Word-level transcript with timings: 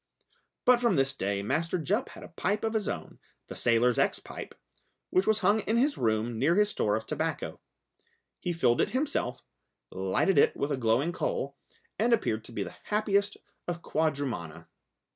But 0.65 0.81
from 0.81 0.95
this 0.95 1.13
day 1.13 1.43
Master 1.43 1.77
Jup 1.77 2.09
had 2.09 2.23
a 2.23 2.29
pipe 2.29 2.63
of 2.63 2.73
his 2.73 2.87
own, 2.87 3.19
the 3.45 3.55
sailor's 3.55 3.99
ex 3.99 4.17
pipe, 4.17 4.55
which 5.11 5.27
was 5.27 5.41
hung 5.41 5.59
in 5.59 5.77
his 5.77 5.95
room 5.95 6.39
near 6.39 6.55
his 6.55 6.69
store 6.69 6.95
of 6.95 7.05
tobacco. 7.05 7.59
He 8.39 8.51
filled 8.51 8.81
it 8.81 8.89
himself, 8.97 9.43
lighted 9.91 10.39
it 10.39 10.57
with 10.57 10.71
a 10.71 10.75
glowing 10.77 11.11
coal, 11.11 11.55
and 11.99 12.13
appeared 12.13 12.43
to 12.45 12.51
be 12.51 12.63
the 12.63 12.77
happiest 12.85 13.37
of 13.67 13.83
quadrumana. 13.83 14.69